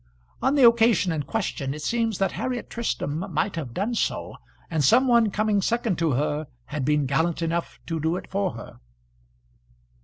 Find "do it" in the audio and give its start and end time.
7.99-8.27